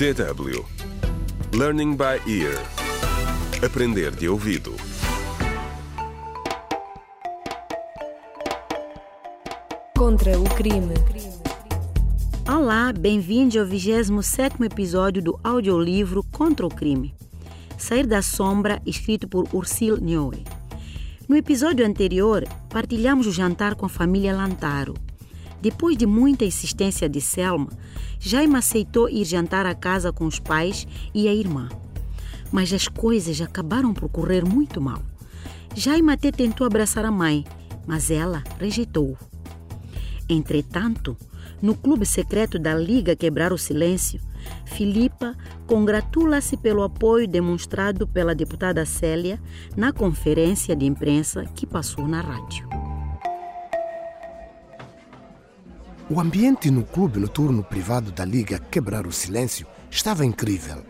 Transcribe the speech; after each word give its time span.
DW 0.00 0.64
Learning 1.54 1.94
by 1.94 2.22
Ear 2.26 2.58
Aprender 3.62 4.10
de 4.10 4.30
ouvido 4.30 4.74
Contra 9.94 10.40
o 10.40 10.44
crime. 10.54 10.94
Olá, 12.48 12.94
bem-vindos 12.98 13.58
ao 13.58 13.66
27 13.66 14.64
episódio 14.64 15.20
do 15.20 15.38
audiolivro 15.44 16.24
Contra 16.32 16.66
o 16.66 16.70
Crime. 16.70 17.14
Sair 17.76 18.06
da 18.06 18.22
Sombra, 18.22 18.80
escrito 18.86 19.28
por 19.28 19.46
Ursil 19.52 19.98
Nhoe. 19.98 20.42
No 21.28 21.36
episódio 21.36 21.84
anterior, 21.84 22.48
partilhamos 22.70 23.26
o 23.26 23.32
jantar 23.32 23.74
com 23.74 23.84
a 23.84 23.90
família 23.90 24.34
Lantaro. 24.34 24.94
Depois 25.60 25.96
de 25.96 26.06
muita 26.06 26.44
insistência 26.44 27.08
de 27.08 27.20
Selma, 27.20 27.68
Jaime 28.18 28.56
aceitou 28.56 29.08
ir 29.08 29.24
jantar 29.24 29.66
à 29.66 29.74
casa 29.74 30.12
com 30.12 30.26
os 30.26 30.38
pais 30.38 30.86
e 31.14 31.28
a 31.28 31.34
irmã. 31.34 31.68
Mas 32.50 32.72
as 32.72 32.88
coisas 32.88 33.40
acabaram 33.40 33.92
por 33.92 34.08
correr 34.08 34.44
muito 34.44 34.80
mal. 34.80 35.02
Jaime 35.74 36.12
até 36.12 36.32
tentou 36.32 36.66
abraçar 36.66 37.04
a 37.04 37.10
mãe, 37.10 37.44
mas 37.86 38.10
ela 38.10 38.42
rejeitou-o. 38.58 39.16
Entretanto, 40.28 41.16
no 41.60 41.74
clube 41.74 42.06
secreto 42.06 42.58
da 42.58 42.74
Liga 42.74 43.14
Quebrar 43.14 43.52
o 43.52 43.58
Silêncio, 43.58 44.20
Filipa 44.64 45.36
congratula-se 45.66 46.56
pelo 46.56 46.82
apoio 46.82 47.28
demonstrado 47.28 48.06
pela 48.06 48.34
deputada 48.34 48.86
Célia 48.86 49.38
na 49.76 49.92
conferência 49.92 50.74
de 50.74 50.86
imprensa 50.86 51.44
que 51.54 51.66
passou 51.66 52.08
na 52.08 52.20
rádio. 52.20 52.69
O 56.12 56.18
ambiente 56.18 56.72
no 56.72 56.82
clube 56.82 57.20
noturno 57.20 57.62
privado 57.62 58.10
da 58.10 58.24
Liga 58.24 58.58
Quebrar 58.58 59.06
o 59.06 59.12
Silêncio 59.12 59.64
estava 59.88 60.24
incrível. 60.24 60.84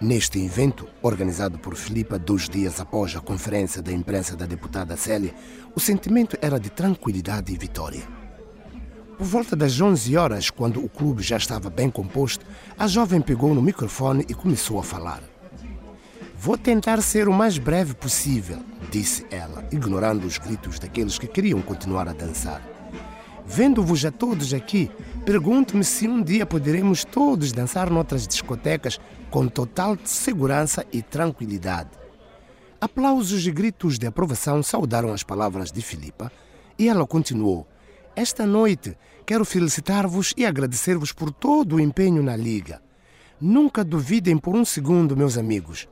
Neste 0.00 0.42
evento, 0.42 0.88
organizado 1.02 1.58
por 1.58 1.76
Filipa 1.76 2.18
dois 2.18 2.48
dias 2.48 2.80
após 2.80 3.14
a 3.14 3.20
conferência 3.20 3.82
da 3.82 3.92
imprensa 3.92 4.34
da 4.34 4.46
deputada 4.46 4.96
Célia, 4.96 5.34
o 5.74 5.80
sentimento 5.80 6.38
era 6.40 6.58
de 6.58 6.70
tranquilidade 6.70 7.52
e 7.52 7.58
vitória. 7.58 8.00
Por 9.18 9.26
volta 9.26 9.54
das 9.54 9.78
11 9.78 10.16
horas, 10.16 10.48
quando 10.48 10.82
o 10.82 10.88
clube 10.88 11.22
já 11.22 11.36
estava 11.36 11.68
bem 11.68 11.90
composto, 11.90 12.46
a 12.78 12.86
jovem 12.86 13.20
pegou 13.20 13.54
no 13.54 13.60
microfone 13.60 14.24
e 14.26 14.32
começou 14.32 14.78
a 14.78 14.82
falar. 14.82 15.22
Vou 16.38 16.56
tentar 16.56 17.02
ser 17.02 17.28
o 17.28 17.34
mais 17.34 17.58
breve 17.58 17.92
possível, 17.92 18.60
disse 18.90 19.26
ela, 19.30 19.68
ignorando 19.70 20.26
os 20.26 20.38
gritos 20.38 20.78
daqueles 20.78 21.18
que 21.18 21.26
queriam 21.26 21.60
continuar 21.60 22.08
a 22.08 22.14
dançar. 22.14 22.69
Vendo-vos 23.52 24.04
a 24.04 24.12
todos 24.12 24.54
aqui, 24.54 24.88
pergunto-me 25.26 25.82
se 25.82 26.06
um 26.06 26.22
dia 26.22 26.46
poderemos 26.46 27.04
todos 27.04 27.50
dançar 27.50 27.90
noutras 27.90 28.24
discotecas 28.24 29.00
com 29.28 29.48
total 29.48 29.98
segurança 30.04 30.86
e 30.92 31.02
tranquilidade. 31.02 31.90
Aplausos 32.80 33.44
e 33.44 33.50
gritos 33.50 33.98
de 33.98 34.06
aprovação 34.06 34.62
saudaram 34.62 35.12
as 35.12 35.24
palavras 35.24 35.72
de 35.72 35.82
Filipa 35.82 36.30
e 36.78 36.88
ela 36.88 37.04
continuou. 37.04 37.66
Esta 38.14 38.46
noite 38.46 38.96
quero 39.26 39.44
felicitar-vos 39.44 40.32
e 40.36 40.46
agradecer-vos 40.46 41.12
por 41.12 41.32
todo 41.32 41.74
o 41.74 41.80
empenho 41.80 42.22
na 42.22 42.36
Liga. 42.36 42.80
Nunca 43.40 43.82
duvidem 43.82 44.38
por 44.38 44.54
um 44.54 44.64
segundo, 44.64 45.16
meus 45.16 45.36
amigos. 45.36 45.88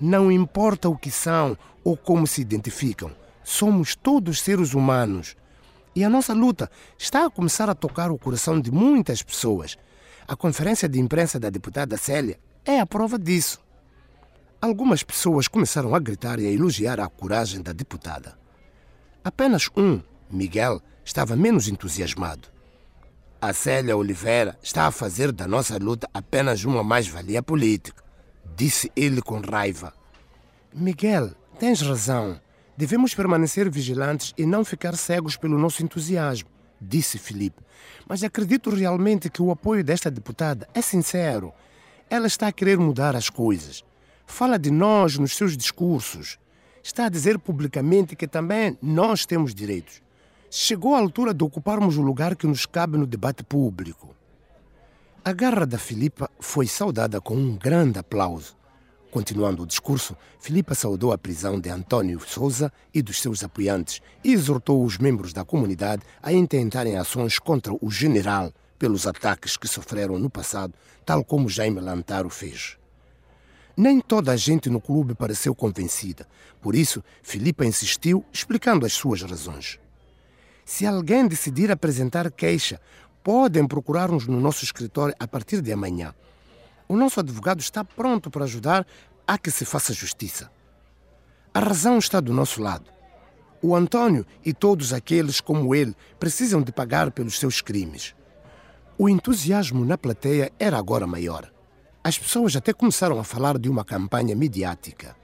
Não 0.00 0.30
importa 0.30 0.88
o 0.88 0.96
que 0.96 1.10
são 1.10 1.58
ou 1.82 1.96
como 1.96 2.28
se 2.28 2.40
identificam, 2.40 3.10
somos 3.42 3.96
todos 3.96 4.40
seres 4.40 4.72
humanos. 4.72 5.34
E 5.94 6.04
a 6.04 6.08
nossa 6.08 6.32
luta 6.32 6.70
está 6.98 7.26
a 7.26 7.30
começar 7.30 7.68
a 7.68 7.74
tocar 7.74 8.10
o 8.10 8.18
coração 8.18 8.60
de 8.60 8.70
muitas 8.70 9.22
pessoas. 9.22 9.76
A 10.26 10.34
conferência 10.34 10.88
de 10.88 10.98
imprensa 10.98 11.38
da 11.38 11.50
deputada 11.50 11.96
Célia 11.96 12.38
é 12.64 12.80
a 12.80 12.86
prova 12.86 13.18
disso. 13.18 13.60
Algumas 14.60 15.02
pessoas 15.02 15.48
começaram 15.48 15.94
a 15.94 15.98
gritar 15.98 16.38
e 16.38 16.46
a 16.46 16.50
elogiar 16.50 17.00
a 17.00 17.08
coragem 17.08 17.60
da 17.60 17.72
deputada. 17.72 18.38
Apenas 19.24 19.68
um, 19.76 20.00
Miguel, 20.30 20.80
estava 21.04 21.36
menos 21.36 21.68
entusiasmado. 21.68 22.48
A 23.40 23.52
Célia 23.52 23.96
Oliveira 23.96 24.56
está 24.62 24.86
a 24.86 24.92
fazer 24.92 25.32
da 25.32 25.48
nossa 25.48 25.76
luta 25.76 26.08
apenas 26.14 26.64
uma 26.64 26.84
mais-valia 26.84 27.42
política, 27.42 28.02
disse 28.56 28.90
ele 28.94 29.20
com 29.20 29.40
raiva. 29.40 29.92
Miguel, 30.72 31.32
tens 31.58 31.82
razão. 31.82 32.40
Devemos 32.82 33.14
permanecer 33.14 33.70
vigilantes 33.70 34.34
e 34.36 34.44
não 34.44 34.64
ficar 34.64 34.96
cegos 34.96 35.36
pelo 35.36 35.56
nosso 35.56 35.84
entusiasmo, 35.84 36.48
disse 36.80 37.16
Felipe. 37.16 37.62
Mas 38.08 38.24
acredito 38.24 38.70
realmente 38.70 39.30
que 39.30 39.40
o 39.40 39.52
apoio 39.52 39.84
desta 39.84 40.10
deputada 40.10 40.68
é 40.74 40.82
sincero. 40.82 41.52
Ela 42.10 42.26
está 42.26 42.48
a 42.48 42.52
querer 42.52 42.76
mudar 42.78 43.14
as 43.14 43.30
coisas. 43.30 43.84
Fala 44.26 44.58
de 44.58 44.72
nós 44.72 45.16
nos 45.16 45.36
seus 45.36 45.56
discursos. 45.56 46.40
Está 46.82 47.06
a 47.06 47.08
dizer 47.08 47.38
publicamente 47.38 48.16
que 48.16 48.26
também 48.26 48.76
nós 48.82 49.24
temos 49.24 49.54
direitos. 49.54 50.02
Chegou 50.50 50.96
a 50.96 50.98
altura 50.98 51.32
de 51.32 51.44
ocuparmos 51.44 51.96
o 51.96 52.02
lugar 52.02 52.34
que 52.34 52.48
nos 52.48 52.66
cabe 52.66 52.98
no 52.98 53.06
debate 53.06 53.44
público. 53.44 54.12
A 55.24 55.32
garra 55.32 55.64
da 55.64 55.78
Filipa 55.78 56.28
foi 56.40 56.66
saudada 56.66 57.20
com 57.20 57.36
um 57.36 57.56
grande 57.56 58.00
aplauso. 58.00 58.56
Continuando 59.12 59.62
o 59.62 59.66
discurso, 59.66 60.16
Filipa 60.40 60.74
saudou 60.74 61.12
a 61.12 61.18
prisão 61.18 61.60
de 61.60 61.68
António 61.68 62.18
Souza 62.26 62.72
e 62.94 63.02
dos 63.02 63.20
seus 63.20 63.44
apoiantes 63.44 64.00
e 64.24 64.32
exortou 64.32 64.82
os 64.82 64.96
membros 64.96 65.34
da 65.34 65.44
comunidade 65.44 66.02
a 66.22 66.32
intentarem 66.32 66.96
ações 66.96 67.38
contra 67.38 67.74
o 67.78 67.90
general 67.90 68.50
pelos 68.78 69.06
ataques 69.06 69.54
que 69.58 69.68
sofreram 69.68 70.18
no 70.18 70.30
passado, 70.30 70.72
tal 71.04 71.22
como 71.22 71.50
Jaime 71.50 71.78
Lantaro 71.78 72.30
fez. 72.30 72.78
Nem 73.76 74.00
toda 74.00 74.32
a 74.32 74.36
gente 74.36 74.70
no 74.70 74.80
clube 74.80 75.14
pareceu 75.14 75.54
convencida, 75.54 76.26
por 76.62 76.74
isso 76.74 77.04
Filipa 77.22 77.66
insistiu, 77.66 78.24
explicando 78.32 78.86
as 78.86 78.94
suas 78.94 79.20
razões. 79.20 79.78
Se 80.64 80.86
alguém 80.86 81.28
decidir 81.28 81.70
apresentar 81.70 82.30
queixa, 82.30 82.80
podem 83.22 83.66
procurar-nos 83.66 84.26
no 84.26 84.40
nosso 84.40 84.64
escritório 84.64 85.14
a 85.20 85.28
partir 85.28 85.60
de 85.60 85.70
amanhã. 85.70 86.14
O 86.92 86.96
nosso 86.96 87.20
advogado 87.20 87.60
está 87.60 87.82
pronto 87.82 88.30
para 88.30 88.44
ajudar 88.44 88.86
a 89.26 89.38
que 89.38 89.50
se 89.50 89.64
faça 89.64 89.94
justiça. 89.94 90.50
A 91.54 91.58
razão 91.58 91.96
está 91.96 92.20
do 92.20 92.34
nosso 92.34 92.60
lado. 92.60 92.90
O 93.62 93.74
Antônio 93.74 94.26
e 94.44 94.52
todos 94.52 94.92
aqueles 94.92 95.40
como 95.40 95.74
ele 95.74 95.96
precisam 96.20 96.60
de 96.60 96.70
pagar 96.70 97.10
pelos 97.10 97.38
seus 97.38 97.62
crimes. 97.62 98.14
O 98.98 99.08
entusiasmo 99.08 99.86
na 99.86 99.96
plateia 99.96 100.52
era 100.58 100.76
agora 100.76 101.06
maior. 101.06 101.50
As 102.04 102.18
pessoas 102.18 102.56
até 102.56 102.74
começaram 102.74 103.18
a 103.18 103.24
falar 103.24 103.56
de 103.56 103.70
uma 103.70 103.86
campanha 103.86 104.36
midiática. 104.36 105.16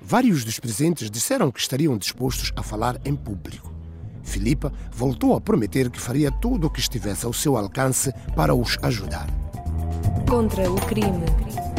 Vários 0.00 0.44
dos 0.44 0.60
presentes 0.60 1.10
disseram 1.10 1.50
que 1.50 1.58
estariam 1.58 1.98
dispostos 1.98 2.52
a 2.54 2.62
falar 2.62 3.00
em 3.04 3.16
público. 3.16 3.74
Filipa 4.22 4.72
voltou 4.92 5.34
a 5.34 5.40
prometer 5.40 5.90
que 5.90 6.00
faria 6.00 6.30
tudo 6.30 6.68
o 6.68 6.70
que 6.70 6.78
estivesse 6.78 7.26
ao 7.26 7.32
seu 7.32 7.56
alcance 7.56 8.12
para 8.36 8.54
os 8.54 8.78
ajudar. 8.80 9.39
Contra 10.30 10.70
o 10.70 10.76
crime. 10.76 11.69